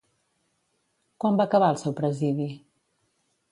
Quan 1.25 1.37
va 1.41 1.47
acabar 1.51 1.69
el 1.75 1.79
seu 1.83 1.95
presidi? 2.01 2.51